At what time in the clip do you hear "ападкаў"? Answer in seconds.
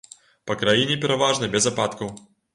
1.75-2.13